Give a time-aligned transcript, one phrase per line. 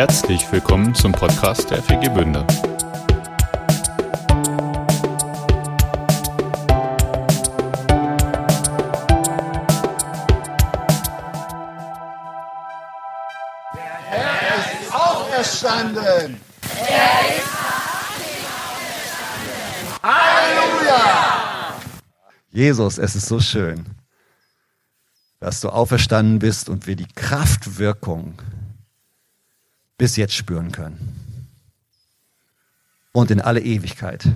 [0.00, 2.46] Herzlich willkommen zum Podcast der FG Bünde.
[14.06, 16.40] Herr ist auferstanden.
[16.88, 17.46] Er ist
[20.02, 21.74] Halleluja!
[22.50, 23.84] Jesus, es ist so schön,
[25.40, 28.40] dass du auferstanden bist und wir die Kraftwirkung
[30.00, 31.14] bis jetzt spüren können.
[33.12, 34.26] Und in alle Ewigkeit.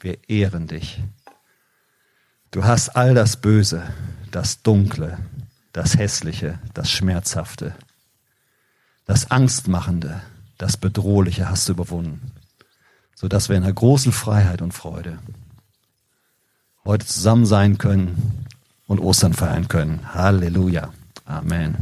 [0.00, 1.02] Wir ehren dich.
[2.50, 3.82] Du hast all das Böse,
[4.30, 5.18] das Dunkle,
[5.74, 7.74] das Hässliche, das Schmerzhafte,
[9.04, 10.22] das Angstmachende,
[10.56, 12.32] das Bedrohliche hast du überwunden,
[13.14, 15.18] sodass wir in einer großen Freiheit und Freude
[16.86, 18.46] heute zusammen sein können
[18.86, 20.14] und Ostern feiern können.
[20.14, 20.90] Halleluja.
[21.26, 21.76] Amen.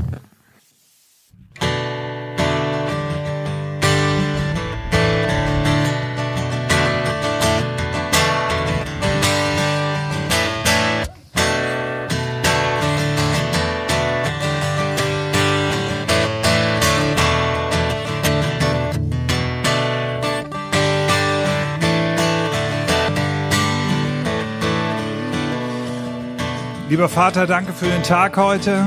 [26.95, 28.87] Lieber Vater, danke für den Tag heute.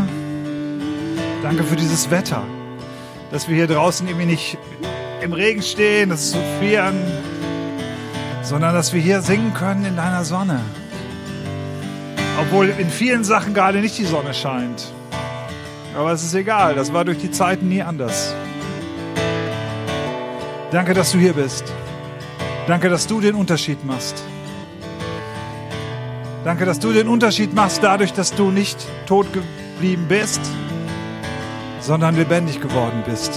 [1.44, 2.42] Danke für dieses Wetter.
[3.32, 4.58] Dass wir hier draußen irgendwie nicht
[5.22, 6.96] im Regen stehen, dass es so frieren,
[8.44, 10.62] sondern dass wir hier singen können in deiner Sonne.
[12.40, 14.94] Obwohl in vielen Sachen gerade nicht die Sonne scheint.
[15.94, 18.34] Aber es ist egal, das war durch die Zeiten nie anders.
[20.72, 21.66] Danke, dass du hier bist.
[22.68, 24.24] Danke, dass du den Unterschied machst.
[26.48, 30.40] Danke, dass du den Unterschied machst dadurch, dass du nicht tot geblieben bist,
[31.82, 33.34] sondern lebendig geworden bist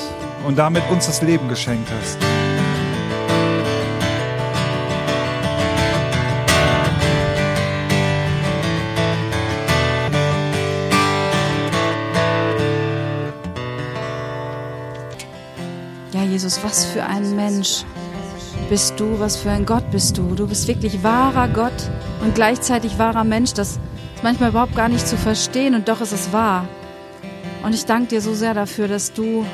[0.47, 2.19] und damit uns das Leben geschenkt hast.
[16.13, 17.83] Ja, Jesus, was für ein Mensch
[18.71, 20.37] bist du, was für ein Gott bist du.
[20.37, 21.73] Du bist wirklich wahrer Gott
[22.23, 23.53] und gleichzeitig wahrer Mensch.
[23.53, 23.81] Das ist
[24.23, 26.69] manchmal überhaupt gar nicht zu verstehen und doch ist es wahr.
[27.65, 29.45] Und ich danke dir so sehr dafür, dass du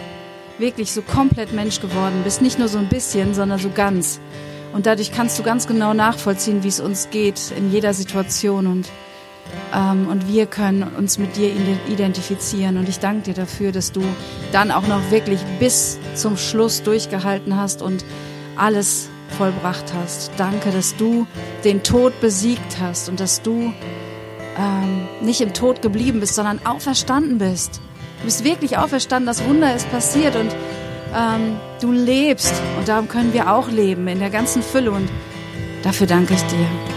[0.59, 2.43] wirklich so komplett Mensch geworden bist.
[2.43, 4.21] Nicht nur so ein bisschen, sondern so ganz.
[4.75, 8.67] Und dadurch kannst du ganz genau nachvollziehen, wie es uns geht in jeder Situation.
[8.67, 8.91] Und,
[9.75, 11.51] ähm, und wir können uns mit dir
[11.89, 12.77] identifizieren.
[12.77, 14.03] Und ich danke dir dafür, dass du
[14.53, 18.05] dann auch noch wirklich bis zum Schluss durchgehalten hast und
[18.57, 20.31] alles vollbracht hast.
[20.37, 21.27] Danke, dass du
[21.65, 23.73] den Tod besiegt hast und dass du
[24.59, 27.81] ähm, nicht im Tod geblieben bist, sondern auferstanden bist.
[28.21, 30.55] Du bist wirklich auferstanden, das Wunder ist passiert und
[31.15, 35.09] ähm, du lebst und darum können wir auch leben in der ganzen Fülle und
[35.83, 36.96] dafür danke ich dir.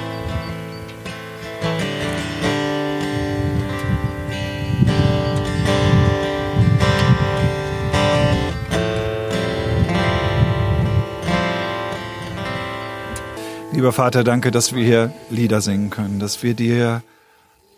[13.79, 17.01] Lieber Vater, danke, dass wir hier Lieder singen können, dass wir dir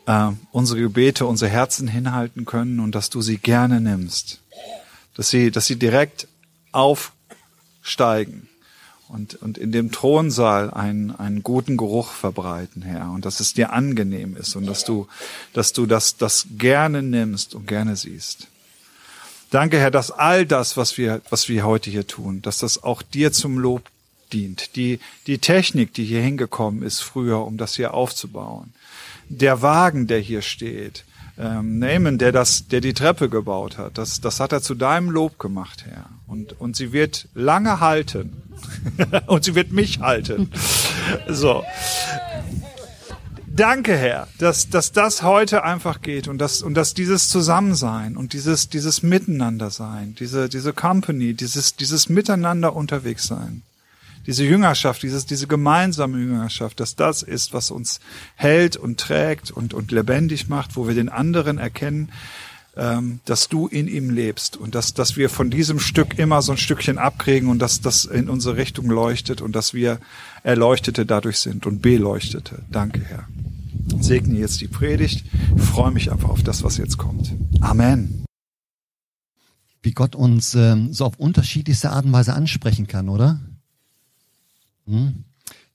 [0.08, 4.40] äh, unsere Gebete, unsere Herzen hinhalten können und dass du sie gerne nimmst.
[5.16, 6.28] Dass sie, dass sie direkt
[6.72, 8.50] aufsteigen
[9.10, 13.72] und, und in dem Thronsaal einen, einen guten Geruch verbreiten, Herr, und dass es dir
[13.72, 15.06] angenehm ist und dass du,
[15.54, 18.48] dass du das, das gerne nimmst und gerne siehst.
[19.52, 23.04] Danke, Herr, dass all das, was wir, was wir heute hier tun, dass das auch
[23.04, 23.84] dir zum Lob
[24.34, 24.76] dient.
[24.76, 28.74] Die, die Technik, die hier hingekommen ist früher, um das hier aufzubauen.
[29.30, 31.06] Der Wagen, der hier steht.
[31.38, 35.10] Ähm, Naaman, der das, der die Treppe gebaut hat, das, das hat er zu deinem
[35.10, 36.10] Lob gemacht, Herr.
[36.28, 38.44] Und, und sie wird lange halten.
[39.28, 40.52] und sie wird mich halten.
[41.28, 41.64] So.
[43.48, 48.32] Danke, Herr, dass, dass das heute einfach geht und dass, und dass dieses Zusammensein und
[48.32, 53.64] dieses, dieses Miteinandersein, diese, diese Company, dieses, dieses Miteinander unterwegs sein,
[54.28, 58.00] diese Jüngerschaft, dieses, diese gemeinsame Jüngerschaft, dass das ist, was uns
[58.36, 62.12] hält und trägt und, und lebendig macht, wo wir den anderen erkennen,
[62.78, 66.54] ähm, dass du in ihm lebst und dass, dass wir von diesem Stück immer so
[66.54, 70.00] ein Stückchen abkriegen und dass das in unsere Richtung leuchtet und dass wir
[70.44, 72.64] Erleuchtete dadurch sind und Beleuchtete.
[72.72, 73.28] Danke, Herr.
[74.00, 75.26] Segne jetzt die Predigt.
[75.56, 77.34] Ich freue mich einfach auf das, was jetzt kommt.
[77.60, 78.26] Amen.
[79.82, 83.42] Wie Gott uns ähm, so auf unterschiedlichste Art und Weise ansprechen kann, oder?
[84.86, 85.24] Hm?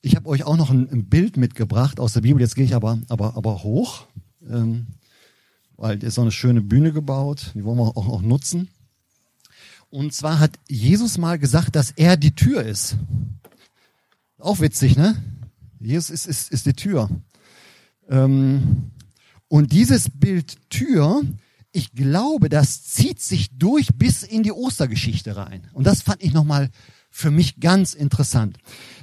[0.02, 2.40] Ich habe euch auch noch ein, ein, Bild mitgebracht aus der Bibel.
[2.40, 4.06] Jetzt gehe ich aber, aber, aber hoch,
[4.48, 4.86] ähm,
[5.76, 7.52] weil ist so eine schöne Bühne gebaut.
[7.54, 8.68] Die wollen wir auch, auch nutzen.
[9.90, 12.96] Und zwar hat Jesus mal gesagt, dass er die Tür ist.
[14.38, 15.22] Auch witzig, ne?
[15.80, 17.08] Jesus ist, ist, ist die Tür.
[18.08, 18.90] Ähm,
[19.48, 21.22] und dieses Bild Tür,
[21.72, 25.68] ich glaube, das zieht sich durch bis in die Ostergeschichte rein.
[25.72, 26.70] Und das fand ich nochmal
[27.16, 28.58] für mich ganz interessant.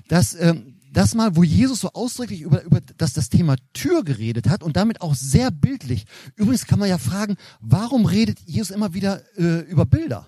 [0.07, 4.47] Das, ähm, das mal, wo Jesus so ausdrücklich über, über das, das Thema Tür geredet
[4.47, 6.05] hat und damit auch sehr bildlich.
[6.35, 10.27] Übrigens kann man ja fragen, warum redet Jesus immer wieder äh, über Bilder?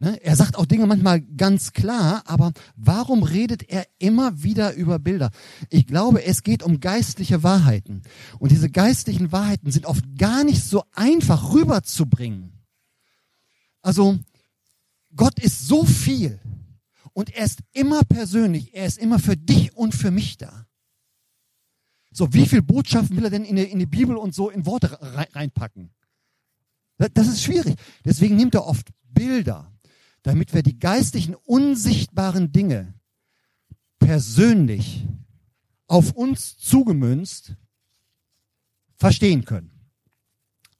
[0.00, 0.20] Ne?
[0.20, 5.30] Er sagt auch Dinge manchmal ganz klar, aber warum redet er immer wieder über Bilder?
[5.70, 8.02] Ich glaube, es geht um geistliche Wahrheiten.
[8.40, 12.52] Und diese geistlichen Wahrheiten sind oft gar nicht so einfach rüberzubringen.
[13.80, 14.18] Also,
[15.14, 16.40] Gott ist so viel
[17.18, 20.66] und er ist immer persönlich, er ist immer für dich und für mich da.
[22.12, 24.66] So, wie viel Botschaften will er denn in die, in die Bibel und so in
[24.66, 24.98] Worte
[25.34, 25.90] reinpacken?
[26.96, 27.76] Das ist schwierig.
[28.04, 29.72] Deswegen nimmt er oft Bilder
[30.22, 32.94] damit wir die geistlichen, unsichtbaren Dinge
[33.98, 35.06] persönlich
[35.86, 37.54] auf uns zugemünzt
[38.96, 39.70] verstehen können.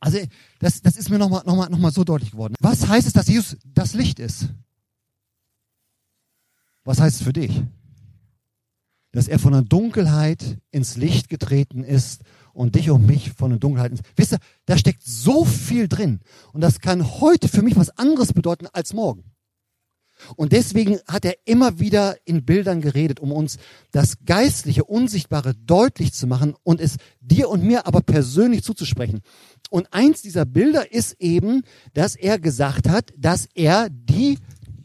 [0.01, 0.19] Also
[0.59, 2.55] das, das ist mir nochmal noch mal, noch mal so deutlich geworden.
[2.61, 4.49] Was heißt es, dass Jesus das Licht ist?
[6.89, 7.63] Was heißt es für dich?
[9.13, 12.23] Dass er von der Dunkelheit ins Licht getreten ist
[12.55, 14.01] und dich und mich von der Dunkelheit ins...
[14.17, 16.21] Wisst ihr, da steckt so viel drin.
[16.55, 19.25] Und das kann heute für mich was anderes bedeuten als morgen.
[20.37, 23.59] Und deswegen hat er immer wieder in Bildern geredet, um uns
[23.93, 29.21] das Geistliche, Unsichtbare deutlich zu machen und es dir und mir aber persönlich zuzusprechen.
[29.69, 34.39] Und eins dieser Bilder ist eben, dass er gesagt hat, dass er die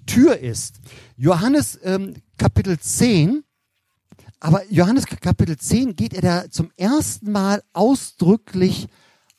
[0.06, 0.80] Tür ist.
[1.16, 3.44] Johannes ähm, Kapitel 10,
[4.40, 8.88] aber Johannes Kapitel 10 geht er da zum ersten Mal ausdrücklich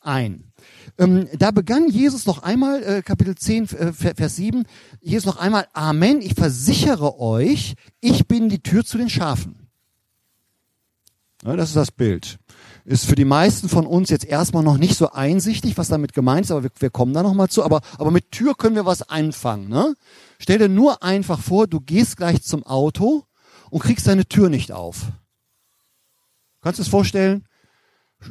[0.00, 0.52] ein.
[0.98, 4.64] Ähm, da begann Jesus noch einmal, äh, Kapitel 10, äh, Vers 7,
[5.00, 9.64] Jesus noch einmal, Amen, ich versichere euch, ich bin die Tür zu den Schafen.
[11.44, 12.38] Ja, das ist das Bild.
[12.86, 16.46] Ist für die meisten von uns jetzt erstmal noch nicht so einsichtig, was damit gemeint
[16.46, 17.62] ist, aber wir, wir kommen da nochmal zu.
[17.62, 19.68] Aber, aber mit Tür können wir was einfangen.
[19.68, 19.94] Ne?
[20.44, 23.24] Stell dir nur einfach vor, du gehst gleich zum Auto
[23.70, 25.06] und kriegst deine Tür nicht auf.
[26.60, 27.48] Kannst du es vorstellen?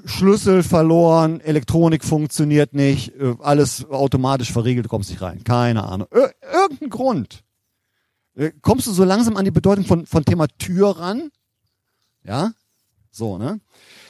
[0.05, 5.43] Schlüssel verloren, Elektronik funktioniert nicht, äh, alles automatisch verriegelt, du kommst nicht rein.
[5.43, 6.07] Keine Ahnung.
[6.13, 7.43] Ir irgendein Grund.
[8.35, 11.31] Äh, kommst du so langsam an die Bedeutung von, von Thema Tür ran?
[12.23, 12.51] Ja?
[13.09, 13.59] So, ne?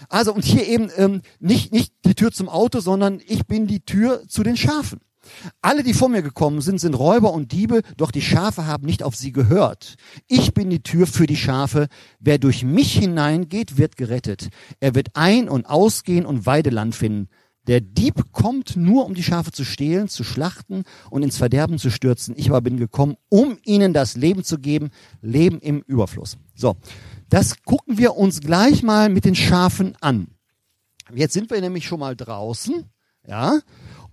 [0.10, 3.80] Also, und hier eben ähm, nicht, nicht die Tür zum Auto, sondern ich bin die
[3.80, 5.00] Tür zu den Schafen.
[5.62, 9.04] Alle, die vor mir gekommen sind, sind Räuber und Diebe, doch die Schafe haben nicht
[9.04, 9.96] auf sie gehört.
[10.28, 11.88] Ich bin die Tür für die Schafe.
[12.20, 14.50] Wer durch mich hineingeht, wird gerettet.
[14.80, 17.30] Er wird ein- und ausgehen und Weideland finden.
[17.68, 21.90] Der Dieb kommt nur, um die Schafe zu stehlen, zu schlachten und ins Verderben zu
[21.92, 22.36] stürzen.
[22.38, 24.90] Ich aber bin gekommen, um ihnen das Leben zu geben,
[25.22, 26.38] Leben im Überfluss.
[26.56, 26.76] So,
[27.30, 30.28] das gucken wir uns gleich mal mit den Schafen an.
[31.14, 32.86] Jetzt sind wir nämlich schon mal draußen,
[33.28, 33.60] ja,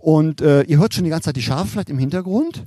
[0.01, 2.65] und äh, ihr hört schon die ganze Zeit die Schafe vielleicht im Hintergrund.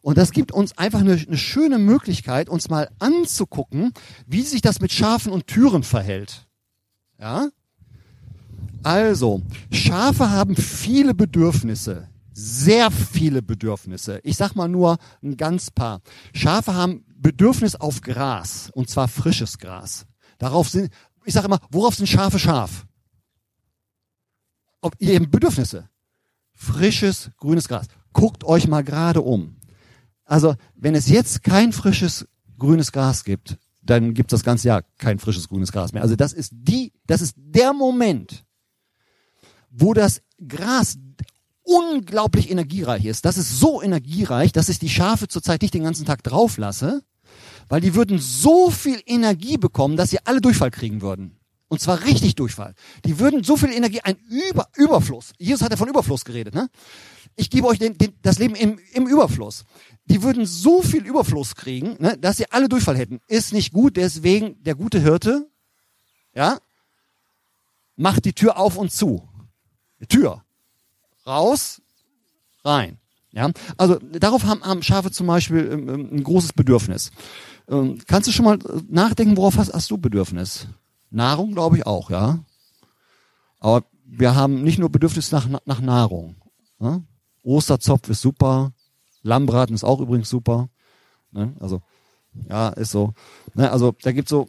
[0.00, 3.92] Und das gibt uns einfach eine, eine schöne Möglichkeit, uns mal anzugucken,
[4.26, 6.48] wie sich das mit Schafen und Türen verhält.
[7.20, 7.50] Ja?
[8.82, 12.08] Also, Schafe haben viele Bedürfnisse.
[12.32, 14.18] Sehr viele Bedürfnisse.
[14.24, 16.00] Ich sag mal nur ein ganz paar.
[16.34, 18.70] Schafe haben Bedürfnis auf Gras.
[18.74, 20.06] Und zwar frisches Gras.
[20.38, 20.90] Darauf sind,
[21.24, 22.86] ich sage immer, worauf sind Schafe scharf?
[24.80, 25.91] Ob, eben Bedürfnisse
[26.62, 27.86] frisches grünes Gras.
[28.12, 29.56] Guckt euch mal gerade um.
[30.24, 32.26] Also, wenn es jetzt kein frisches
[32.58, 36.02] grünes Gras gibt, dann gibt es das ganze Jahr kein frisches grünes Gras mehr.
[36.02, 38.44] Also das ist die, das ist der Moment,
[39.70, 40.98] wo das Gras
[41.64, 43.24] unglaublich energiereich ist.
[43.24, 47.02] Das ist so energiereich, dass ich die Schafe zurzeit nicht den ganzen Tag drauf lasse,
[47.68, 51.38] weil die würden so viel Energie bekommen, dass sie alle Durchfall kriegen würden.
[51.72, 52.74] Und zwar richtig Durchfall.
[53.06, 55.32] Die würden so viel Energie, ein Über, Überfluss.
[55.38, 56.68] Jesus hat ja von Überfluss geredet, ne?
[57.34, 59.64] Ich gebe euch den, den, das Leben im, im Überfluss.
[60.04, 63.20] Die würden so viel Überfluss kriegen, ne, dass sie alle Durchfall hätten.
[63.26, 65.48] Ist nicht gut, deswegen der gute Hirte,
[66.34, 66.58] ja,
[67.96, 69.26] macht die Tür auf und zu.
[70.10, 70.44] Tür.
[71.26, 71.80] Raus,
[72.66, 72.98] rein.
[73.30, 77.12] Ja, also darauf haben, haben Schafe zum Beispiel ähm, ähm ein großes Bedürfnis.
[77.66, 78.58] Ähm, kannst du schon mal
[78.90, 80.68] nachdenken, worauf hast, hast du Bedürfnis?
[81.12, 82.40] Nahrung glaube ich auch, ja.
[83.60, 86.36] Aber wir haben nicht nur Bedürfnis nach, nach Nahrung.
[86.78, 87.04] Ne?
[87.42, 88.72] Osterzopf ist super,
[89.22, 90.68] Lammbraten ist auch übrigens super.
[91.30, 91.54] Ne?
[91.60, 91.80] Also,
[92.48, 93.14] ja, ist so.
[93.54, 93.70] Ne?
[93.70, 94.48] Also, da gibt's so,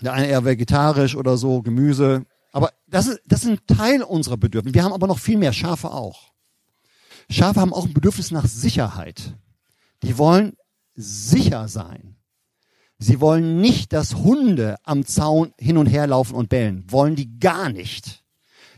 [0.00, 2.24] der eine eher vegetarisch oder so, Gemüse.
[2.52, 4.74] Aber das ist, das ist ein Teil unserer Bedürfnisse.
[4.74, 6.32] Wir haben aber noch viel mehr Schafe auch.
[7.28, 9.34] Schafe haben auch ein Bedürfnis nach Sicherheit.
[10.02, 10.56] Die wollen
[10.94, 12.15] sicher sein.
[12.98, 16.84] Sie wollen nicht, dass Hunde am Zaun hin und her laufen und bellen.
[16.88, 18.24] Wollen die gar nicht.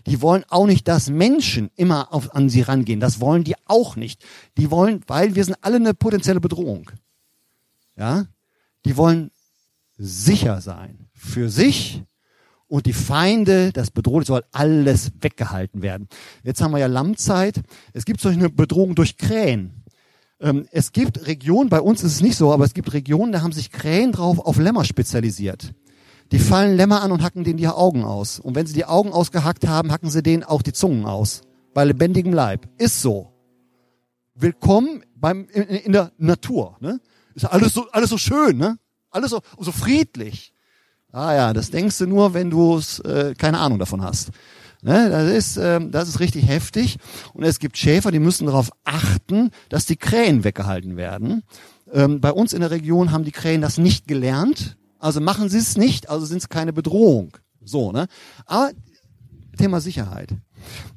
[0.06, 2.98] Die wollen auch nicht, dass Menschen immer auf, an sie rangehen.
[2.98, 4.24] Das wollen die auch nicht.
[4.56, 6.90] Die wollen, weil wir sind alle eine potenzielle Bedrohung.
[7.96, 8.26] Ja?
[8.84, 9.30] Die wollen
[9.96, 11.08] sicher sein.
[11.12, 12.02] Für sich
[12.68, 16.08] und die Feinde, das Bedrohte soll alles weggehalten werden.
[16.42, 17.60] Jetzt haben wir ja Lammzeit.
[17.92, 19.84] Es gibt solche eine Bedrohung durch Krähen.
[20.40, 23.42] Ähm, es gibt Regionen, bei uns ist es nicht so, aber es gibt Regionen, da
[23.42, 25.72] haben sich Krähen drauf auf Lämmer spezialisiert.
[26.30, 28.38] Die fallen Lämmer an und hacken denen die Augen aus.
[28.38, 31.40] Und wenn sie die Augen ausgehackt haben, hacken sie denen auch die Zungen aus.
[31.72, 32.68] Bei lebendigem Leib.
[32.76, 33.32] Ist so.
[34.34, 36.76] Willkommen beim, in, in der Natur.
[36.80, 37.00] Ne?
[37.34, 38.78] Ist alles so, alles so schön, ne?
[39.10, 40.52] Alles so, so friedlich.
[41.10, 44.30] Ah ja, das denkst du nur, wenn du äh, keine Ahnung davon hast.
[44.80, 46.98] Ne, das, ist, ähm, das ist richtig heftig.
[47.34, 51.42] Und es gibt Schäfer, die müssen darauf achten, dass die Krähen weggehalten werden.
[51.92, 54.76] Ähm, bei uns in der Region haben die Krähen das nicht gelernt.
[55.00, 57.36] Also machen sie es nicht, also sind es keine Bedrohung.
[57.64, 58.06] So, ne?
[58.46, 58.70] Aber
[59.56, 60.30] Thema Sicherheit.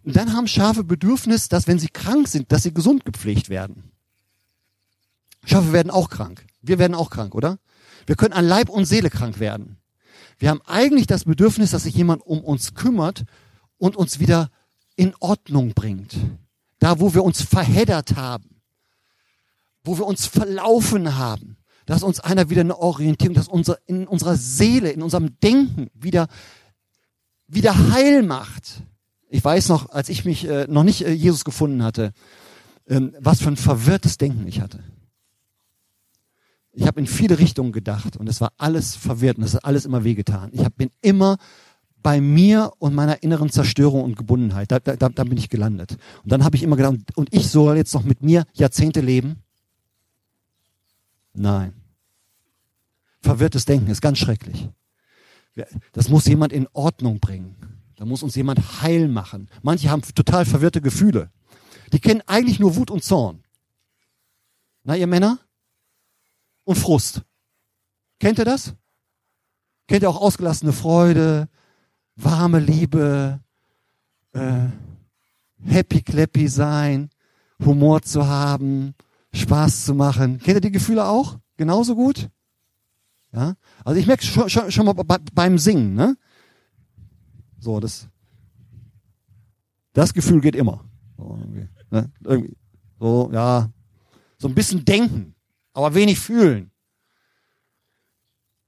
[0.04, 3.92] Und dann haben Schafe Bedürfnis, dass wenn sie krank sind, dass sie gesund gepflegt werden.
[5.46, 6.46] Schafe werden auch krank.
[6.62, 7.58] Wir werden auch krank, oder?
[8.06, 9.78] Wir können an Leib und Seele krank werden.
[10.38, 13.26] Wir haben eigentlich das Bedürfnis, dass sich jemand um uns kümmert
[13.82, 14.52] und uns wieder
[14.96, 16.16] in Ordnung bringt.
[16.78, 18.62] Da, wo wir uns verheddert haben,
[19.84, 21.58] wo wir uns verlaufen haben,
[21.88, 26.28] dass uns einer wieder eine Orientierung, dass unser, in unserer Seele, in unserem Denken wieder,
[27.48, 28.84] wieder heil macht.
[29.30, 32.14] Ich weiß noch, als ich mich äh, noch nicht äh, Jesus gefunden hatte,
[32.88, 34.84] ähm, was für ein verwirrtes Denken ich hatte.
[36.72, 39.86] Ich habe in viele Richtungen gedacht und es war alles verwirrt und es hat alles
[39.86, 40.52] immer wehgetan.
[40.54, 41.38] Ich hab, bin immer
[42.02, 44.72] bei mir und meiner inneren Zerstörung und Gebundenheit.
[44.72, 45.98] Da, da, da bin ich gelandet.
[46.24, 49.44] Und dann habe ich immer gedacht, und ich soll jetzt noch mit mir Jahrzehnte leben?
[51.34, 51.74] Nein.
[53.22, 54.70] Verwirrtes Denken ist ganz schrecklich.
[55.92, 57.56] Das muss jemand in Ordnung bringen.
[57.96, 59.48] Da muss uns jemand heil machen.
[59.62, 61.30] Manche haben total verwirrte Gefühle.
[61.94, 63.44] Die kennen eigentlich nur Wut und Zorn.
[64.84, 65.40] Na, ihr Männer?
[66.64, 67.22] Und Frust.
[68.20, 68.74] Kennt ihr das?
[69.88, 71.50] Kennt ihr auch ausgelassene Freude,
[72.24, 73.40] warme Liebe,
[74.34, 74.68] äh,
[75.64, 77.10] happy clappy sein,
[77.64, 78.96] Humor zu haben,
[79.34, 80.40] Spaß zu machen.
[80.40, 81.40] Kennt ihr die Gefühle auch?
[81.58, 82.30] Genauso gut?
[83.34, 83.56] Ja?
[83.86, 86.18] Also ich merke schon, schon, schon mal bei, beim Singen, ne?
[87.60, 88.08] So, das,
[89.94, 90.84] das Gefühl geht immer.
[91.18, 92.12] So, irgendwie, ne?
[92.24, 92.58] irgendwie,
[93.00, 93.70] so, ja,
[94.38, 95.36] so ein bisschen denken,
[95.74, 96.72] aber wenig fühlen.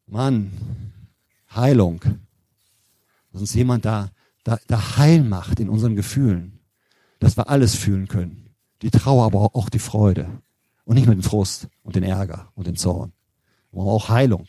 [0.05, 0.51] Mann,
[1.55, 2.01] Heilung.
[3.33, 4.11] Dass uns jemand da,
[4.43, 6.59] da, da heil macht in unseren Gefühlen.
[7.19, 8.55] Dass wir alles fühlen können.
[8.81, 10.41] Die Trauer, aber auch die Freude.
[10.85, 13.11] Und nicht nur den Frust und den Ärger und den Zorn.
[13.71, 14.47] Aber auch Heilung.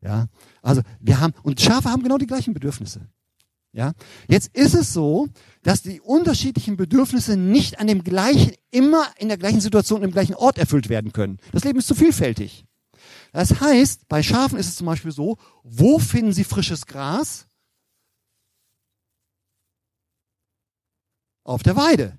[0.00, 0.26] Ja.
[0.62, 3.08] Also, wir haben, und Schafe haben genau die gleichen Bedürfnisse.
[3.72, 3.92] Ja.
[4.28, 5.28] Jetzt ist es so,
[5.62, 10.36] dass die unterschiedlichen Bedürfnisse nicht an dem gleichen, immer in der gleichen Situation, im gleichen
[10.36, 11.38] Ort erfüllt werden können.
[11.52, 12.64] Das Leben ist zu vielfältig.
[13.32, 17.48] Das heißt, bei Schafen ist es zum Beispiel so, wo finden sie frisches Gras?
[21.44, 22.18] Auf der Weide.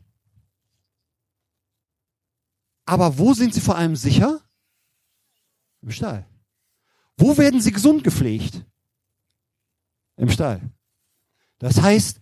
[2.85, 4.41] Aber wo sind sie vor allem sicher?
[5.81, 6.25] Im Stall.
[7.17, 8.63] Wo werden sie gesund gepflegt?
[10.17, 10.61] Im Stall.
[11.59, 12.19] Das heißt,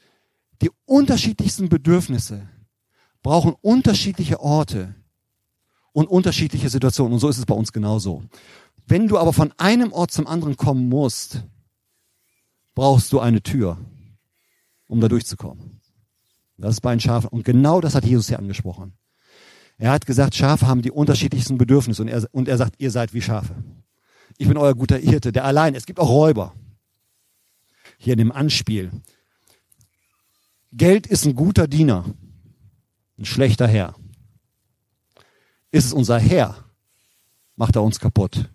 [0.62, 2.48] die unterschiedlichsten Bedürfnisse
[3.22, 4.95] brauchen unterschiedliche Orte
[5.91, 7.13] und unterschiedliche Situationen.
[7.13, 8.24] Und so ist es bei uns genauso.
[8.86, 11.43] Wenn du aber von einem Ort zum anderen kommen musst,
[12.75, 13.77] brauchst du eine Tür,
[14.88, 15.82] um da durchzukommen.
[16.63, 17.27] Das ist bei den Schafen.
[17.27, 18.93] Und genau das hat Jesus hier angesprochen.
[19.77, 23.13] Er hat gesagt, Schafe haben die unterschiedlichsten Bedürfnisse und er, und er sagt, ihr seid
[23.13, 23.53] wie Schafe.
[24.38, 26.53] Ich bin euer guter Hirte, der allein, es gibt auch Räuber.
[27.98, 28.91] Hier in dem Anspiel.
[30.72, 32.05] Geld ist ein guter Diener,
[33.20, 33.96] ein schlechter Herr.
[35.70, 36.55] Ist es unser Herr,
[37.58, 38.50] macht er uns kaputt.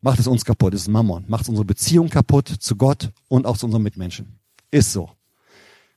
[0.00, 1.26] Macht es uns kaputt, ist Mammon.
[1.28, 4.40] Macht unsere Beziehung kaputt zu Gott und auch zu unseren Mitmenschen.
[4.72, 5.12] Ist so.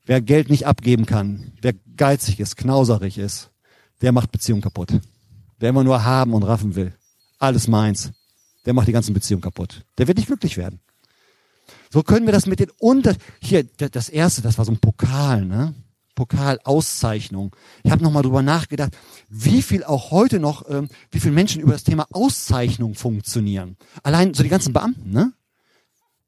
[0.05, 3.49] Wer Geld nicht abgeben kann, wer geizig ist, knauserig ist,
[4.01, 4.99] der macht Beziehung kaputt.
[5.57, 6.93] Wer immer nur haben und raffen will,
[7.39, 8.11] alles meins,
[8.65, 9.85] der macht die ganzen Beziehungen kaputt.
[9.97, 10.79] Der wird nicht glücklich werden.
[11.91, 13.15] So können wir das mit den Unter...
[13.39, 15.73] Hier, das erste, das war so ein Pokal, ne?
[16.13, 17.55] Pokalauszeichnung.
[17.83, 18.95] Ich habe nochmal drüber nachgedacht,
[19.27, 23.75] wie viel auch heute noch, ähm, wie viele Menschen über das Thema Auszeichnung funktionieren.
[24.01, 25.33] Allein so die ganzen Beamten, ne?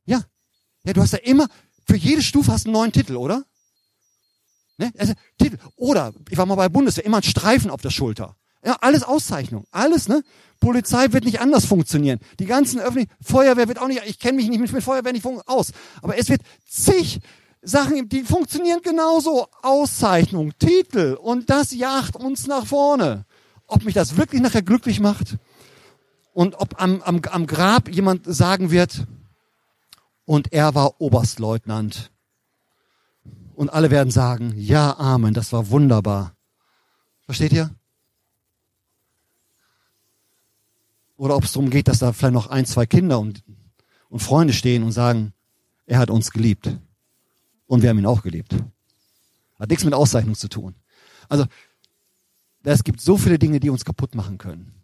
[0.05, 0.23] Ja.
[0.83, 1.47] Ja, du hast ja immer,
[1.85, 3.45] für jede Stufe hast einen neuen Titel, oder?
[4.77, 4.91] Ne?
[4.97, 5.57] Also, Titel.
[5.75, 8.35] Oder, ich war mal bei Bundeswehr, immer ein Streifen auf der Schulter.
[8.65, 9.65] Ja, alles Auszeichnung.
[9.71, 10.23] Alles, ne?
[10.59, 12.19] Polizei wird nicht anders funktionieren.
[12.39, 15.25] Die ganzen öffentlichen, Feuerwehr wird auch nicht, ich kenne mich nicht mit, mit Feuerwehr nicht
[15.45, 15.71] aus.
[16.01, 17.19] Aber es wird zig
[17.61, 19.47] Sachen, die funktionieren genauso.
[19.61, 21.17] Auszeichnung, Titel.
[21.21, 23.25] Und das jagt uns nach vorne.
[23.67, 25.37] Ob mich das wirklich nachher glücklich macht?
[26.33, 29.07] Und ob am, am, am Grab jemand sagen wird,
[30.25, 32.11] und er war Oberstleutnant.
[33.57, 36.35] Und alle werden sagen, ja, Amen, das war wunderbar.
[37.25, 37.71] Versteht ihr?
[41.15, 43.43] Oder ob es darum geht, dass da vielleicht noch ein, zwei Kinder und,
[44.09, 45.33] und Freunde stehen und sagen,
[45.87, 46.77] er hat uns geliebt.
[47.65, 48.55] Und wir haben ihn auch geliebt.
[49.57, 50.75] Hat nichts mit Auszeichnung zu tun.
[51.27, 51.45] Also,
[52.63, 54.83] es gibt so viele Dinge, die uns kaputt machen können.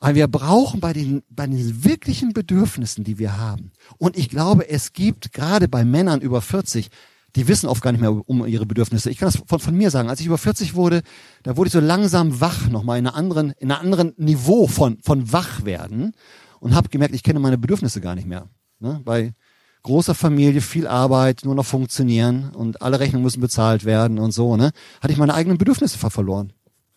[0.00, 3.72] Aber wir brauchen bei den, bei den wirklichen Bedürfnissen, die wir haben.
[3.98, 6.88] Und ich glaube, es gibt gerade bei Männern über 40
[7.36, 9.10] die wissen oft gar nicht mehr um ihre Bedürfnisse.
[9.10, 10.08] Ich kann das von, von mir sagen.
[10.08, 11.02] Als ich über 40 wurde,
[11.42, 14.98] da wurde ich so langsam wach, nochmal in einer anderen, in einem anderen Niveau von,
[15.02, 16.12] von wach werden
[16.60, 18.48] und habe gemerkt, ich kenne meine Bedürfnisse gar nicht mehr.
[18.80, 19.00] Ne?
[19.04, 19.34] Bei
[19.82, 24.56] großer Familie, viel Arbeit, nur noch funktionieren und alle Rechnungen müssen bezahlt werden und so,
[24.56, 24.72] ne?
[25.00, 26.52] Hatte ich meine eigenen Bedürfnisse verloren.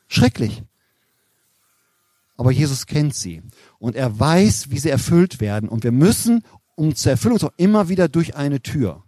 [0.08, 0.64] Schrecklich.
[2.38, 3.44] Aber Jesus kennt sie
[3.80, 6.44] und er weiß, wie sie erfüllt werden und wir müssen,
[6.76, 9.04] um zur Erfüllung zu immer wieder durch eine Tür.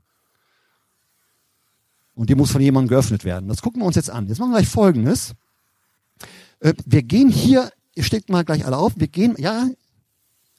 [2.15, 3.48] Und die muss von jemandem geöffnet werden.
[3.48, 4.27] Das gucken wir uns jetzt an.
[4.27, 5.34] Jetzt machen wir gleich Folgendes.
[6.60, 9.70] Äh, wir gehen hier, ihr steckt mal gleich alle auf, wir gehen, ja,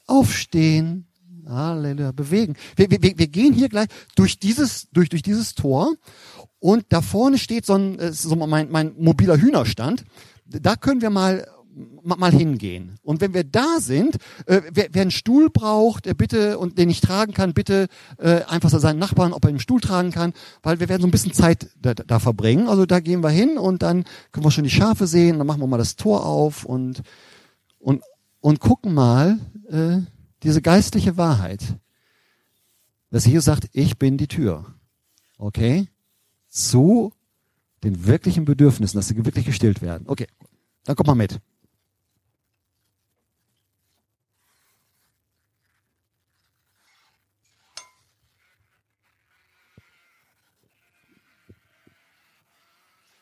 [0.07, 1.07] aufstehen,
[1.47, 2.55] Halleluja, bewegen.
[2.75, 5.93] Wir, wir, wir gehen hier gleich durch dieses, durch, durch dieses Tor
[6.59, 10.03] und da vorne steht so ein, äh, so mein, mein mobiler Hühnerstand.
[10.45, 11.47] Da können wir mal
[12.03, 12.97] mal hingehen.
[13.03, 14.15] Und wenn wir da sind,
[14.45, 18.43] äh, wer, wer einen Stuhl braucht, äh, bitte und den ich tragen kann, bitte äh,
[18.43, 21.11] einfach so seinen Nachbarn, ob er einen Stuhl tragen kann, weil wir werden so ein
[21.11, 22.69] bisschen Zeit da, da verbringen.
[22.69, 25.61] Also da gehen wir hin und dann können wir schon die Schafe sehen, dann machen
[25.61, 27.01] wir mal das Tor auf und
[27.79, 28.03] und
[28.39, 29.97] und gucken mal äh,
[30.43, 31.61] diese geistliche Wahrheit,
[33.09, 34.65] dass Jesus sagt, ich bin die Tür,
[35.37, 35.87] okay,
[36.47, 37.11] zu
[37.83, 40.07] den wirklichen Bedürfnissen, dass sie wirklich gestillt werden.
[40.07, 40.27] Okay,
[40.85, 41.39] dann kommt mal mit.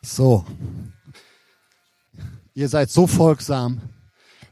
[0.03, 0.45] So.
[2.53, 3.81] Ihr seid so folgsam.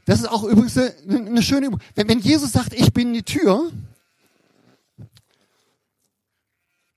[0.06, 1.80] Das ist auch übrigens eine, eine schöne Übung.
[1.94, 3.70] Wenn, wenn Jesus sagt, ich bin die Tür,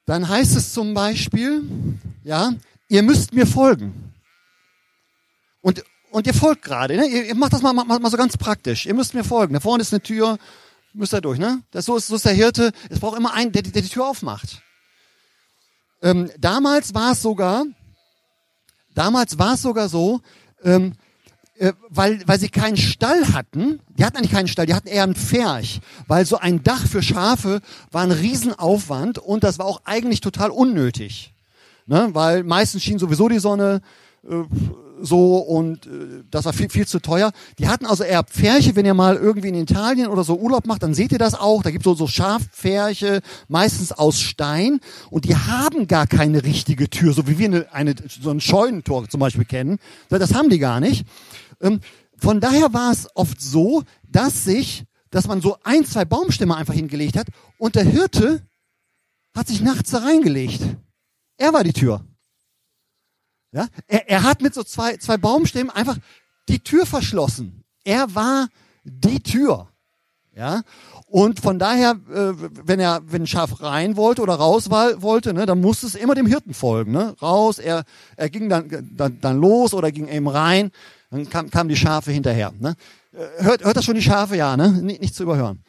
[0.06, 1.64] dann heißt es zum Beispiel,
[2.24, 2.54] ja,
[2.88, 4.14] ihr müsst mir folgen.
[5.62, 7.06] Und, und ihr folgt gerade, ne?
[7.06, 8.86] ihr, ihr macht das mal, mal, mal so ganz praktisch.
[8.86, 9.54] Ihr müsst mir folgen.
[9.54, 10.38] Da vorne ist eine Tür,
[10.94, 11.62] müsst ihr durch, ne?
[11.72, 12.72] Das, so, ist, so ist der Hirte.
[12.90, 14.62] Es braucht immer einen, der, der die Tür aufmacht.
[16.02, 17.66] Ähm, damals war es sogar,
[18.96, 20.22] Damals war es sogar so,
[20.64, 20.94] ähm,
[21.58, 25.04] äh, weil, weil sie keinen Stall hatten, die hatten eigentlich keinen Stall, die hatten eher
[25.04, 29.82] einen Pferch, weil so ein Dach für Schafe war ein Riesenaufwand und das war auch
[29.86, 31.34] eigentlich total unnötig.
[31.86, 32.10] Ne?
[32.14, 33.82] Weil meistens schien sowieso die Sonne,
[34.28, 34.44] äh,
[35.06, 37.32] so und äh, das war viel, viel zu teuer.
[37.60, 40.84] Die hatten also eher Pferche, wenn ihr mal irgendwie in Italien oder so Urlaub macht,
[40.84, 41.64] dann seht ihr das auch.
[41.64, 46.90] Da gibt es so, so Schafpferche, meistens aus Stein und die haben gar keine richtige
[46.90, 49.78] Tür, so wie wir eine, eine so ein Scheunentor zum Beispiel kennen.
[50.10, 51.06] Das haben die gar nicht.
[51.62, 51.80] Ähm,
[52.18, 56.74] von daher war es oft so, dass sich, dass man so ein, zwei Baumstämme einfach
[56.74, 58.42] hingelegt hat und der Hirte
[59.36, 60.62] hat sich nachts da reingelegt.
[61.38, 62.06] Er war die Tür.
[63.56, 63.70] Ja?
[63.88, 65.98] Er, er hat mit so zwei, zwei Baumstämmen einfach
[66.50, 67.64] die Tür verschlossen.
[67.86, 68.50] Er war
[68.84, 69.70] die Tür.
[70.36, 70.64] Ja,
[71.08, 72.34] und von daher, äh,
[72.66, 76.14] wenn er, wenn ein Schaf rein wollte oder raus wollte, ne, dann musste es immer
[76.14, 77.58] dem Hirten folgen, ne, raus.
[77.58, 77.86] Er,
[78.18, 80.72] er ging dann, dann, dann los oder ging eben rein,
[81.10, 82.52] dann kam, kamen die Schafe hinterher.
[82.60, 82.76] Ne.
[83.14, 84.36] Äh, hört, hört das schon die Schafe?
[84.36, 85.64] Ja, ne, nicht, nicht zu überhören.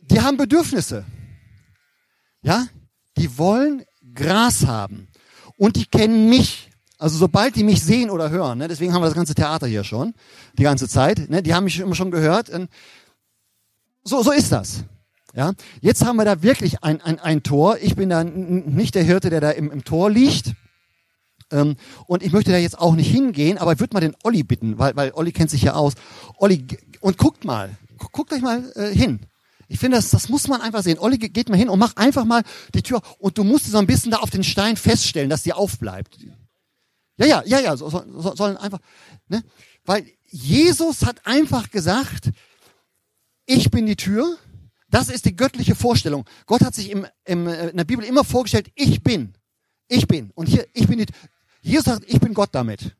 [0.00, 1.04] Die haben Bedürfnisse,
[2.40, 2.66] ja,
[3.18, 3.84] die wollen
[4.14, 5.07] Gras haben
[5.58, 6.70] und die kennen mich.
[6.96, 9.84] Also sobald die mich sehen oder hören, ne, deswegen haben wir das ganze Theater hier
[9.84, 10.14] schon,
[10.58, 12.50] die ganze Zeit, ne, die haben mich immer schon gehört.
[14.02, 14.84] So, so ist das.
[15.34, 17.76] Ja, jetzt haben wir da wirklich ein, ein, ein Tor.
[17.80, 20.54] Ich bin da nicht der Hirte, der da im, im Tor liegt.
[21.52, 24.42] Ähm, und ich möchte da jetzt auch nicht hingehen, aber ich würde mal den Olli
[24.42, 25.94] bitten, weil, weil Olli kennt sich ja aus.
[26.38, 26.66] Olli,
[27.00, 27.70] und guckt mal,
[28.12, 29.20] guckt euch mal äh, hin.
[29.68, 30.98] Ich finde, das, das muss man einfach sehen.
[30.98, 32.42] Olli geht mal hin und mach einfach mal
[32.74, 35.52] die Tür und du musst so ein bisschen da auf den Stein feststellen, dass die
[35.52, 36.18] aufbleibt.
[37.18, 38.78] Ja, ja, ja, ja, so, so, sollen einfach,
[39.28, 39.44] ne?
[39.84, 42.30] Weil Jesus hat einfach gesagt,
[43.46, 44.36] ich bin die Tür.
[44.90, 46.24] Das ist die göttliche Vorstellung.
[46.46, 49.34] Gott hat sich im, im, in der Bibel immer vorgestellt, ich bin.
[49.88, 50.30] Ich bin.
[50.34, 51.06] Und hier, ich bin die,
[51.60, 52.96] Jesus sagt, ich bin Gott damit.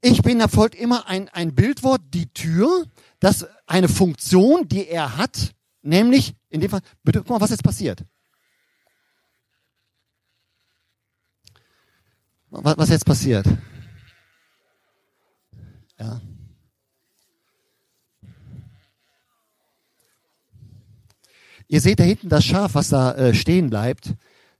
[0.00, 2.86] Ich bin, da folgt immer ein, ein Bildwort, die Tür,
[3.20, 7.64] das eine Funktion, die er hat, nämlich, in dem Fall, bitte, guck mal, was jetzt
[7.64, 8.04] passiert.
[12.50, 13.46] Was, was jetzt passiert?
[15.98, 16.20] Ja.
[21.66, 24.14] Ihr seht da hinten das Schaf, was da äh, stehen bleibt,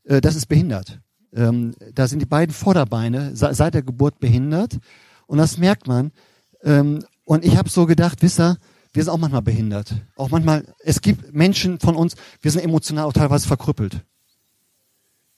[0.05, 1.01] äh, das ist behindert.
[1.33, 4.79] Ähm, da sind die beiden Vorderbeine seit der Geburt behindert
[5.27, 6.13] und das merkt man.
[6.63, 8.57] Ähm, und ich habe so gedacht, wisst ihr,
[8.95, 9.95] wir sind auch manchmal behindert.
[10.17, 14.01] Auch manchmal, es gibt Menschen von uns, wir sind emotional auch teilweise verkrüppelt.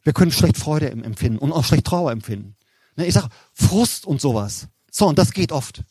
[0.04, 2.54] Wir können schlecht Freude empfinden und auch schlecht Trauer empfinden.
[2.94, 4.68] Ne, ich sage Frust und sowas.
[4.88, 5.82] So, und das geht oft.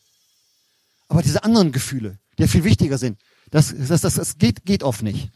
[1.08, 4.82] Aber diese anderen Gefühle, die ja viel wichtiger sind, das, das, das, das geht, geht
[4.82, 5.30] oft nicht.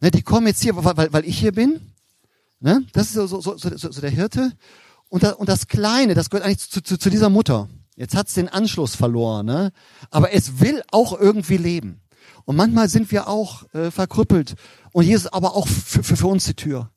[0.00, 1.80] Ne, die kommen jetzt hier, weil, weil ich hier bin.
[2.60, 2.86] Ne?
[2.92, 4.52] Das ist so, so, so, so, der Hirte.
[5.08, 7.68] Und das Kleine, das gehört eigentlich zu, zu, zu dieser Mutter.
[7.96, 9.72] Jetzt hat's den Anschluss verloren, ne?
[10.10, 12.02] aber es will auch irgendwie leben.
[12.44, 14.54] Und manchmal sind wir auch äh, verkrüppelt.
[14.92, 16.90] Und Jesus ist aber auch für, für, für uns die Tür.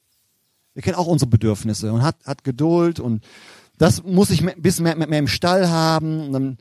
[0.73, 3.23] Wir kennen auch unsere Bedürfnisse und hat, hat Geduld und
[3.77, 6.27] das muss ich ein bisschen mehr, mehr, mehr im Stall haben.
[6.27, 6.57] Und dann,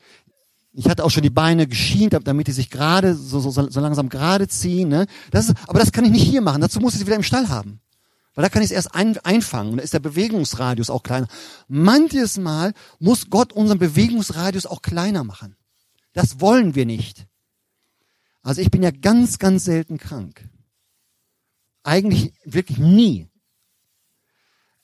[0.72, 4.09] ich hatte auch schon die Beine geschient, damit die sich gerade so, so, so langsam
[4.09, 4.88] gerade ziehen.
[4.88, 5.07] Ne?
[5.33, 6.61] Das ist, aber das kann ich nicht hier machen.
[6.61, 7.81] Dazu muss ich sie wieder im Stall haben.
[8.38, 9.72] Weil da kann ich es erst ein, einfangen.
[9.72, 11.27] Und da ist der Bewegungsradius auch kleiner.
[11.66, 15.57] Manches Mal muss Gott unseren Bewegungsradius auch kleiner machen.
[16.12, 17.27] Das wollen wir nicht.
[18.42, 20.48] Also ich bin ja ganz, ganz selten krank.
[21.83, 23.27] Eigentlich wirklich nie.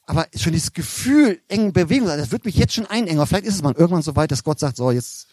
[0.02, 3.24] Aber schon dieses Gefühl, engen Bewegung, das wird mich jetzt schon einengen.
[3.24, 5.28] Vielleicht ist es mal irgendwann so weit, dass Gott sagt, so jetzt,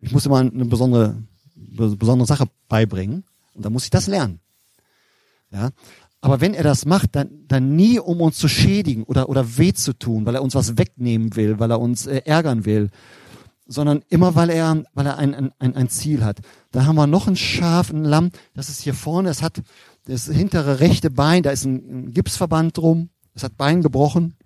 [0.00, 1.22] ich muss dir mal eine besondere,
[1.54, 3.22] besondere Sache beibringen.
[3.54, 4.40] Und dann muss ich das lernen.
[5.52, 5.70] Ja.
[6.20, 9.72] Aber wenn er das macht, dann, dann nie, um uns zu schädigen oder, oder weh
[9.72, 12.90] zu tun, weil er uns was wegnehmen will, weil er uns äh, ärgern will,
[13.66, 16.40] sondern immer, weil er, weil er ein, ein, ein Ziel hat.
[16.72, 19.62] Da haben wir noch ein Schaf, ein Lamm, das ist hier vorne, es hat
[20.06, 24.36] das hintere rechte Bein, da ist ein, ein Gipsverband drum, es hat Bein gebrochen.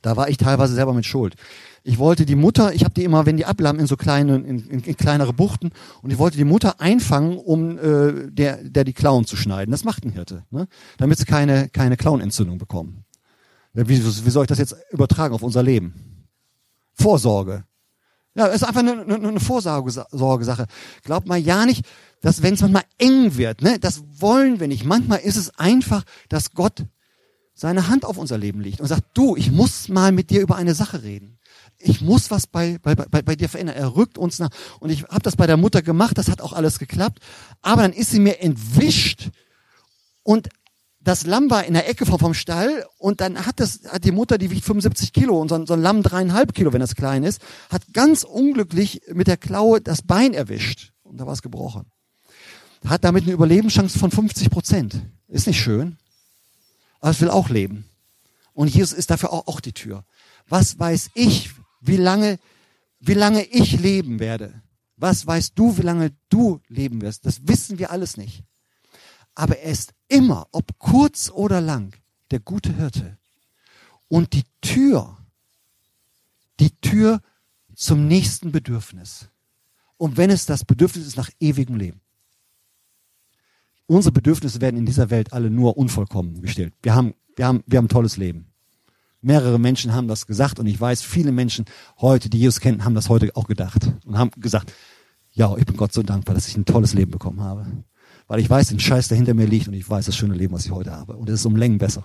[0.00, 1.36] Da war ich teilweise selber mit Schuld.
[1.84, 4.68] Ich wollte die Mutter, ich habe die immer, wenn die ablahmen, in so kleine, in,
[4.68, 5.70] in, in kleinere Buchten,
[6.02, 9.72] und ich wollte die Mutter einfangen, um äh, der, der die Klauen zu schneiden.
[9.72, 10.68] Das macht ein Hirte, ne?
[10.98, 13.04] damit sie keine, keine Klauenentzündung bekommen.
[13.74, 16.28] Wie, wie soll ich das jetzt übertragen auf unser Leben?
[16.94, 17.64] Vorsorge.
[18.34, 20.66] Ja, ist einfach eine, eine, eine Vorsorgesache.
[21.04, 21.84] Glaubt mal ja nicht,
[22.20, 24.84] dass wenn es manchmal eng wird, ne, das wollen wir nicht.
[24.84, 26.84] Manchmal ist es einfach, dass Gott
[27.54, 30.56] seine Hand auf unser Leben legt und sagt, du, ich muss mal mit dir über
[30.56, 31.38] eine Sache reden.
[31.82, 33.76] Ich muss was bei, bei, bei, bei dir verändern.
[33.76, 34.50] Er rückt uns nach.
[34.80, 37.18] Und ich habe das bei der Mutter gemacht, das hat auch alles geklappt.
[37.60, 39.30] Aber dann ist sie mir entwischt
[40.22, 40.48] und
[41.00, 44.12] das Lamm war in der Ecke vom, vom Stall und dann hat das, hat die
[44.12, 46.94] Mutter, die wiegt 75 Kilo und so ein, so ein Lamm dreieinhalb Kilo, wenn das
[46.94, 51.42] klein ist, hat ganz unglücklich mit der Klaue das Bein erwischt und da war es
[51.42, 51.90] gebrochen.
[52.86, 55.02] Hat damit eine Überlebenschance von 50 Prozent.
[55.26, 55.98] Ist nicht schön
[57.02, 57.84] aber es will auch leben.
[58.54, 60.04] Und Jesus ist dafür auch, auch die Tür.
[60.48, 61.50] Was weiß ich,
[61.82, 62.38] wie lange,
[63.00, 64.62] wie lange ich leben werde?
[64.96, 67.26] Was weißt du, wie lange du leben wirst?
[67.26, 68.44] Das wissen wir alles nicht.
[69.34, 71.94] Aber er ist immer, ob kurz oder lang,
[72.30, 73.18] der gute Hirte.
[74.08, 75.18] Und die Tür,
[76.60, 77.20] die Tür
[77.74, 79.28] zum nächsten Bedürfnis.
[79.96, 82.00] Und wenn es das Bedürfnis ist nach ewigem Leben.
[83.86, 86.74] Unsere Bedürfnisse werden in dieser Welt alle nur unvollkommen gestellt.
[86.82, 88.51] Wir haben, wir haben, wir haben ein tolles Leben.
[89.22, 91.64] Mehrere Menschen haben das gesagt und ich weiß, viele Menschen
[92.00, 94.72] heute, die Jesus kennen, haben das heute auch gedacht und haben gesagt,
[95.30, 97.66] ja, ich bin Gott so dankbar, dass ich ein tolles Leben bekommen habe.
[98.26, 100.52] Weil ich weiß, den Scheiß, der hinter mir liegt und ich weiß das schöne Leben,
[100.52, 101.16] was ich heute habe.
[101.16, 102.04] Und es ist um Längen besser.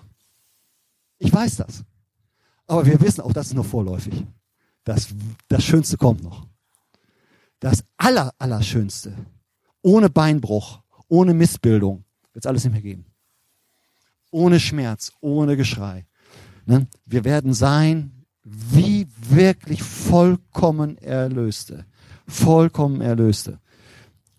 [1.19, 1.84] Ich weiß das.
[2.67, 4.25] Aber wir wissen auch, das ist nur vorläufig.
[4.84, 5.10] Das,
[5.47, 6.47] das Schönste kommt noch.
[7.60, 9.13] Das Aller, Allerschönste.
[9.82, 12.03] Ohne Beinbruch, ohne Missbildung
[12.34, 13.06] wird es alles nicht mehr geben.
[14.32, 16.07] Ohne Schmerz, ohne Geschrei.
[16.67, 16.88] Ne?
[17.06, 18.12] Wir werden sein
[18.43, 21.86] wie wirklich vollkommen Erlöste.
[22.27, 23.60] Vollkommen Erlöste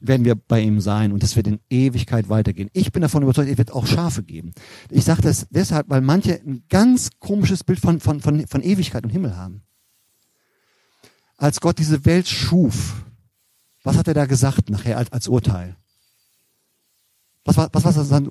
[0.00, 2.70] werden wir bei ihm sein und es wird in Ewigkeit weitergehen.
[2.72, 4.52] Ich bin davon überzeugt, es wird auch Schafe geben.
[4.90, 9.04] Ich sage das deshalb, weil manche ein ganz komisches Bild von, von, von, von Ewigkeit
[9.04, 9.62] und Himmel haben.
[11.36, 13.04] Als Gott diese Welt schuf,
[13.82, 15.76] was hat er da gesagt nachher als, als Urteil?
[17.44, 18.30] Was war, was war das dann?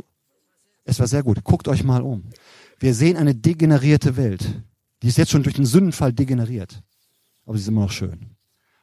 [0.83, 1.43] Es war sehr gut.
[1.43, 2.29] Guckt euch mal um.
[2.79, 4.63] Wir sehen eine degenerierte Welt.
[5.01, 6.81] Die ist jetzt schon durch den Sündenfall degeneriert.
[7.45, 8.37] Aber sie ist immer noch schön.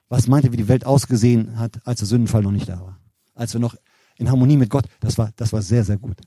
[0.09, 3.01] Was meint ihr, wie die Welt ausgesehen hat, als der Sündenfall noch nicht da war?
[3.35, 3.77] Als wir noch
[4.17, 6.19] in Harmonie mit Gott, das war, das war sehr, sehr gut.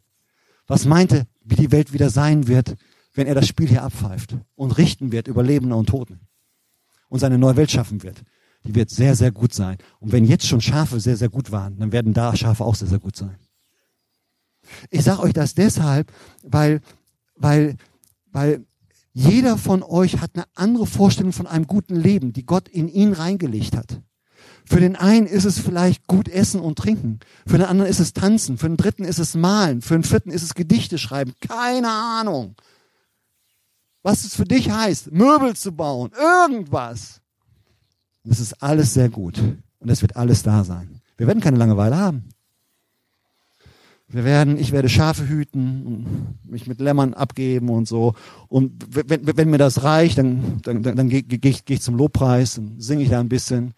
[0.68, 2.76] Was meinte, wie die Welt wieder sein wird,
[3.14, 6.20] wenn er das Spiel hier abpfeift und richten wird über Lebende und Toten
[7.10, 8.24] und seine neue Welt schaffen wird.
[8.64, 9.78] Die wird sehr, sehr gut sein.
[10.00, 12.88] Und wenn jetzt schon Schafe sehr, sehr gut waren, dann werden da Schafe auch sehr,
[12.88, 13.38] sehr gut sein.
[14.90, 16.12] Ich sage euch das deshalb,
[16.44, 16.82] weil,
[17.38, 17.78] weil,
[18.32, 18.66] weil
[19.14, 23.14] jeder von euch hat eine andere Vorstellung von einem guten Leben, die Gott in ihn
[23.14, 24.02] reingelegt hat.
[24.66, 27.20] Für den einen ist es vielleicht gut essen und trinken.
[27.46, 28.58] Für den anderen ist es tanzen.
[28.58, 29.82] Für den dritten ist es malen.
[29.82, 31.34] Für den vierten ist es Gedichte schreiben.
[31.40, 32.56] Keine Ahnung.
[34.04, 37.22] Was es für dich heißt, Möbel zu bauen, irgendwas.
[38.24, 39.40] Das ist alles sehr gut.
[39.80, 41.02] Und es wird alles da sein.
[41.16, 42.30] Wir werden keine Langeweile haben.
[44.10, 48.14] Wir werden, ich werde Schafe hüten und mich mit Lämmern abgeben und so.
[48.48, 51.82] Und wenn, wenn mir das reicht, dann, dann, dann, dann gehe geh ich, geh ich
[51.82, 53.74] zum Lobpreis und singe ich da ein bisschen.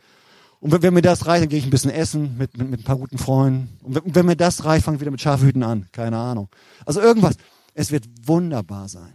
[0.60, 2.82] Und wenn, wenn mir das reicht, dann gehe ich ein bisschen essen mit, mit, mit
[2.82, 3.70] ein paar guten Freunden.
[3.82, 5.88] Und wenn, wenn mir das reicht, fange ich wieder mit Schafhüten an.
[5.92, 6.50] Keine Ahnung.
[6.86, 7.36] Also irgendwas.
[7.74, 9.13] Es wird wunderbar sein.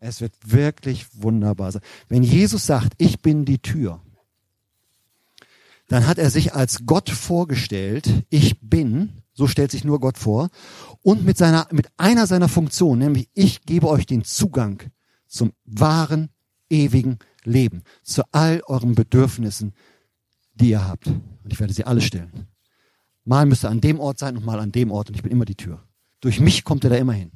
[0.00, 1.82] Es wird wirklich wunderbar sein.
[2.08, 4.00] Wenn Jesus sagt, ich bin die Tür,
[5.88, 10.48] dann hat er sich als Gott vorgestellt, ich bin, so stellt sich nur Gott vor,
[11.02, 14.82] und mit seiner, mit einer seiner Funktionen, nämlich ich gebe euch den Zugang
[15.26, 16.30] zum wahren,
[16.68, 19.72] ewigen Leben, zu all euren Bedürfnissen,
[20.54, 21.06] die ihr habt.
[21.06, 22.48] Und ich werde sie alle stellen.
[23.24, 25.44] Mal müsste an dem Ort sein und mal an dem Ort und ich bin immer
[25.44, 25.82] die Tür.
[26.20, 27.32] Durch mich kommt er da immer hin.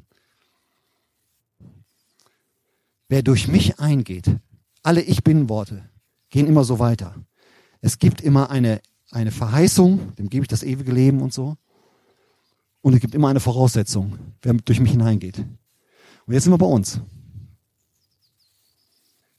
[3.09, 4.37] Wer durch mich eingeht,
[4.83, 5.89] alle Ich Bin-Worte
[6.31, 7.15] gehen immer so weiter.
[7.81, 8.81] Es gibt immer eine,
[9.11, 11.57] eine Verheißung, dem gebe ich das ewige Leben und so.
[12.85, 15.39] Und es gibt immer eine Voraussetzung, wer durch mich hineingeht.
[16.27, 17.01] Und jetzt sind wir bei uns.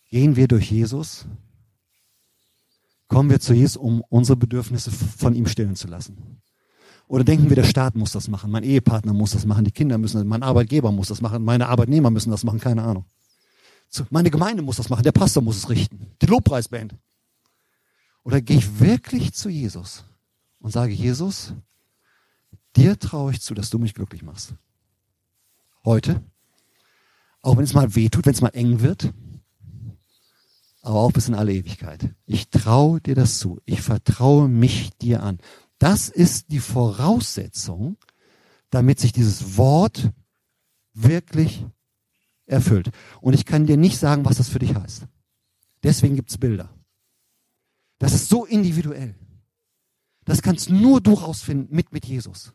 [0.10, 1.26] Gehen wir durch Jesus
[3.08, 6.42] Kommen wir zu Jesus, um unsere Bedürfnisse von ihm stillen zu lassen?
[7.08, 10.00] Oder denken wir, der Staat muss das machen, mein Ehepartner muss das machen, die Kinder
[10.00, 13.06] müssen das, mein Arbeitgeber muss das machen, meine Arbeitnehmer müssen das machen, keine Ahnung.
[14.10, 16.96] Meine Gemeinde muss das machen, der Pastor muss es richten, die Lobpreisband.
[18.24, 20.04] Oder gehe ich wirklich zu Jesus
[20.60, 21.54] und sage, Jesus,
[22.76, 24.54] dir traue ich zu, dass du mich glücklich machst.
[25.84, 26.24] Heute,
[27.42, 29.14] auch wenn es mal weh tut, wenn es mal eng wird,
[30.82, 32.14] aber auch bis in alle Ewigkeit.
[32.26, 33.60] Ich traue dir das zu.
[33.66, 35.40] Ich vertraue mich dir an.
[35.80, 37.98] Das ist die Voraussetzung,
[38.70, 40.12] damit sich dieses Wort
[40.94, 41.66] wirklich
[42.46, 42.92] erfüllt.
[43.22, 45.08] Und ich kann dir nicht sagen, was das für dich heißt.
[45.84, 46.70] Deswegen gibt's Bilder.
[47.98, 49.16] Das ist so individuell.
[50.24, 52.54] Das kannst nur du rausfinden mit, mit Jesus.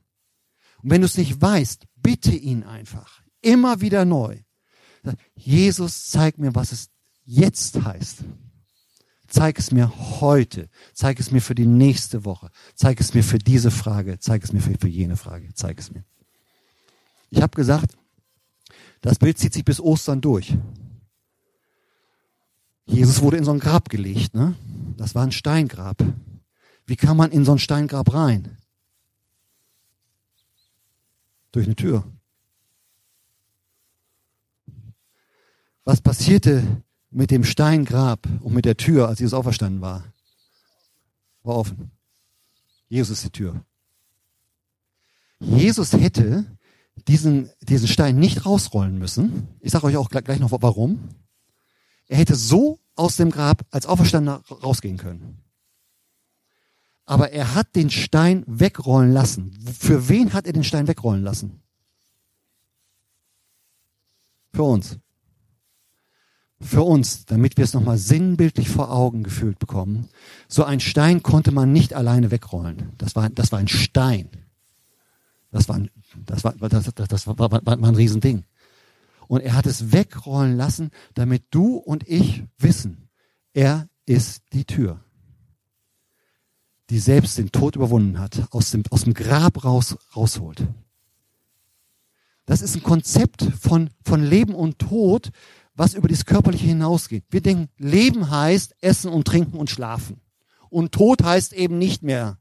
[0.82, 3.22] Und wenn du es nicht weißt, bitte ihn einfach.
[3.42, 4.38] Immer wieder neu.
[5.34, 6.90] Jesus, zeig mir, was es
[7.24, 8.24] jetzt heißt.
[9.28, 10.68] Zeig es mir heute.
[10.92, 12.50] Zeig es mir für die nächste Woche.
[12.74, 14.18] Zeig es mir für diese Frage.
[14.18, 15.54] Zeig es mir für, für jene Frage.
[15.54, 16.04] Zeig es mir.
[17.30, 17.96] Ich habe gesagt,
[19.00, 20.54] das Bild zieht sich bis Ostern durch.
[22.86, 24.34] Jesus wurde in so ein Grab gelegt.
[24.34, 24.56] Ne?
[24.96, 26.02] Das war ein Steingrab.
[26.86, 28.58] Wie kann man in so ein Steingrab rein?
[31.52, 32.04] Durch eine Tür.
[35.84, 40.04] Was passierte mit dem Steingrab und mit der Tür, als Jesus auferstanden war,
[41.42, 41.90] war offen.
[42.88, 43.64] Jesus ist die Tür.
[45.40, 46.44] Jesus hätte
[47.08, 49.48] diesen, diesen Stein nicht rausrollen müssen.
[49.60, 51.08] Ich sage euch auch gleich noch warum.
[52.06, 55.38] Er hätte so aus dem Grab als Auferstandener rausgehen können.
[57.10, 59.58] Aber er hat den Stein wegrollen lassen.
[59.78, 61.60] Für wen hat er den Stein wegrollen lassen?
[64.52, 64.98] Für uns
[66.60, 70.08] für uns, damit wir es nochmal sinnbildlich vor Augen gefühlt bekommen.
[70.46, 72.92] So ein Stein konnte man nicht alleine wegrollen.
[72.98, 74.28] Das war, das war ein Stein.
[75.50, 75.80] Das war,
[76.26, 78.44] das war, das, das war, war, war ein Riesending.
[79.26, 83.08] Und er hat es wegrollen lassen, damit du und ich wissen,
[83.54, 85.02] er ist die Tür,
[86.90, 90.66] die selbst den Tod überwunden hat, aus dem, aus dem Grab raus, rausholt.
[92.46, 95.30] Das ist ein Konzept von, von Leben und Tod,
[95.74, 97.24] was über das Körperliche hinausgeht.
[97.30, 100.20] Wir denken, Leben heißt Essen und Trinken und Schlafen.
[100.68, 102.38] Und Tod heißt eben nicht mehr.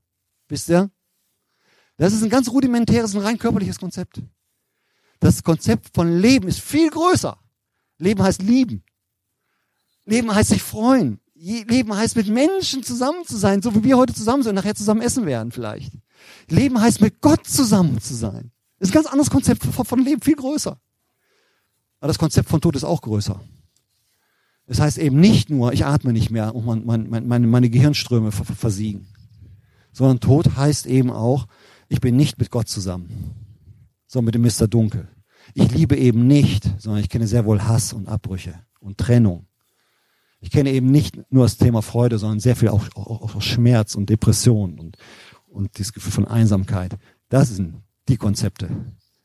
[0.48, 0.90] Wisst ihr?
[1.98, 4.22] Das ist ein ganz rudimentäres, ein rein körperliches Konzept.
[5.20, 7.38] Das Konzept von Leben ist viel größer.
[8.00, 8.84] Leben heißt lieben.
[10.06, 11.20] Leben heißt sich freuen.
[11.42, 14.76] Leben heißt mit Menschen zusammen zu sein, so wie wir heute zusammen sind und nachher
[14.76, 15.94] zusammen essen werden vielleicht.
[16.50, 18.52] Leben heißt mit Gott zusammen zu sein.
[18.78, 20.78] Das ist ein ganz anderes Konzept von Leben, viel größer.
[22.00, 23.40] Aber das Konzept von Tod ist auch größer.
[24.66, 28.32] Es heißt eben nicht nur, ich atme nicht mehr und mein, mein, meine, meine Gehirnströme
[28.32, 29.08] versiegen,
[29.92, 31.48] sondern Tod heißt eben auch,
[31.88, 33.34] ich bin nicht mit Gott zusammen,
[34.08, 34.68] sondern mit dem Mr.
[34.68, 35.08] Dunkel.
[35.56, 39.49] Ich liebe eben nicht, sondern ich kenne sehr wohl Hass und Abbrüche und Trennung.
[40.42, 43.96] Ich kenne eben nicht nur das Thema Freude, sondern sehr viel auch, auch, auch Schmerz
[43.96, 44.98] und Depression und,
[45.48, 46.98] und dieses Gefühl von Einsamkeit.
[47.28, 48.70] Das sind die Konzepte,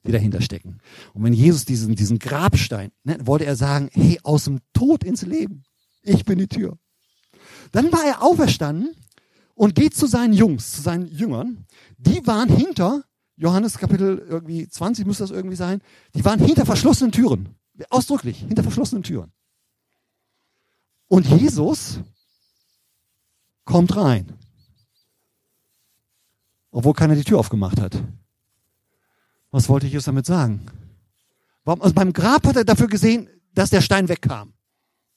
[0.06, 0.78] die dahinter stecken.
[1.12, 5.22] Und wenn Jesus diesen, diesen Grabstein, ne, wollte er sagen, hey, aus dem Tod ins
[5.22, 5.62] Leben,
[6.02, 6.78] ich bin die Tür.
[7.72, 8.94] Dann war er auferstanden
[9.54, 11.64] und geht zu seinen Jungs, zu seinen Jüngern.
[11.96, 13.04] Die waren hinter,
[13.36, 15.80] Johannes Kapitel irgendwie 20 müsste das irgendwie sein,
[16.14, 17.50] die waren hinter verschlossenen Türen.
[17.90, 19.32] Ausdrücklich, hinter verschlossenen Türen.
[21.14, 22.00] Und Jesus
[23.64, 24.36] kommt rein.
[26.72, 28.02] Obwohl keiner die Tür aufgemacht hat.
[29.52, 30.66] Was wollte Jesus damit sagen?
[31.64, 34.54] Also beim Grab hat er dafür gesehen, dass der Stein wegkam.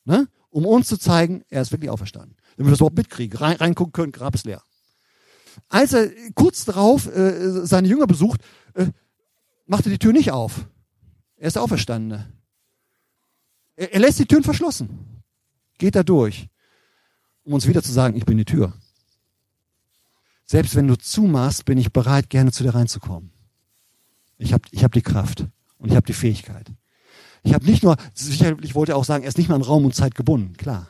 [0.06, 0.28] Ne?
[0.52, 2.38] Um uns zu zeigen, er ist wirklich auferstanden.
[2.58, 3.40] Damit wir das überhaupt mitkriegen.
[3.40, 4.62] Rein, reingucken können, Grab ist leer.
[5.68, 8.42] Als er kurz darauf äh, seine Jünger besucht,
[8.76, 8.86] äh,
[9.66, 10.68] macht er die Tür nicht auf.
[11.38, 12.32] Er ist der Auferstandene.
[13.76, 15.17] Er, er lässt die Türen verschlossen.
[15.78, 16.50] Geht da durch,
[17.44, 18.74] um uns wieder zu sagen, ich bin die Tür.
[20.46, 23.32] Selbst wenn du zumachst, bin ich bereit, gerne zu dir reinzukommen.
[24.38, 25.46] Ich habe ich hab die Kraft
[25.78, 26.72] und ich habe die Fähigkeit.
[27.44, 29.86] Ich habe nicht nur, sicherlich wollte er auch sagen, er ist nicht mehr an Raum
[29.86, 30.90] und Zeit gebunden, klar.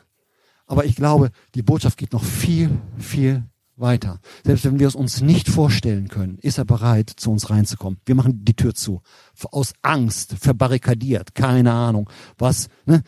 [0.66, 3.44] Aber ich glaube, die Botschaft geht noch viel, viel
[3.76, 4.20] weiter.
[4.44, 8.00] Selbst wenn wir es uns nicht vorstellen können, ist er bereit, zu uns reinzukommen.
[8.04, 9.02] Wir machen die Tür zu.
[9.50, 13.02] Aus Angst, verbarrikadiert, keine Ahnung, was, ne?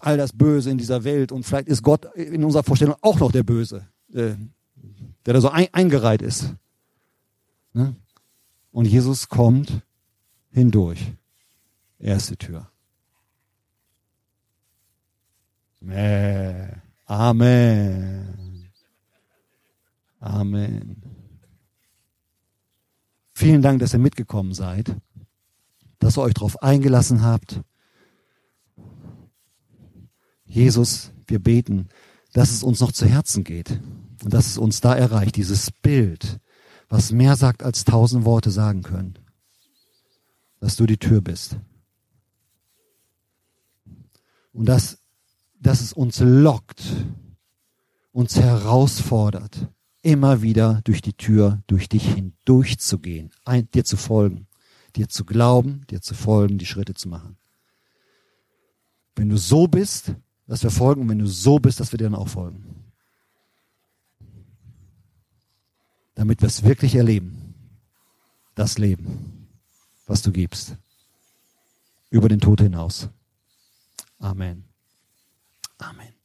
[0.00, 3.32] All das Böse in dieser Welt und vielleicht ist Gott in unserer Vorstellung auch noch
[3.32, 4.34] der Böse, äh,
[5.24, 6.54] der da so ein, eingereiht ist.
[7.72, 7.94] Ne?
[8.72, 9.82] Und Jesus kommt
[10.50, 11.12] hindurch.
[11.98, 12.68] Erste Tür.
[17.06, 18.70] Amen.
[20.20, 21.02] Amen.
[23.32, 24.96] Vielen Dank, dass ihr mitgekommen seid,
[25.98, 27.60] dass ihr euch darauf eingelassen habt.
[30.56, 31.88] Jesus, wir beten,
[32.32, 33.78] dass es uns noch zu Herzen geht
[34.24, 36.40] und dass es uns da erreicht, dieses Bild,
[36.88, 39.18] was mehr sagt, als tausend Worte sagen können.
[40.58, 41.58] Dass du die Tür bist.
[44.54, 44.98] Und dass,
[45.60, 46.82] dass es uns lockt,
[48.12, 49.68] uns herausfordert,
[50.00, 53.30] immer wieder durch die Tür, durch dich hindurchzugehen,
[53.74, 54.46] dir zu folgen,
[54.96, 57.36] dir zu glauben, dir zu folgen, die Schritte zu machen.
[59.16, 60.14] Wenn du so bist,
[60.46, 62.76] dass wir folgen und wenn du so bist, dass wir dir dann auch folgen.
[66.16, 67.54] damit wir es wirklich erleben.
[68.56, 69.48] Das Leben,
[70.06, 70.76] was du gibst.
[72.10, 73.08] Über den Tod hinaus.
[74.18, 74.64] Amen.
[75.78, 76.15] Amen.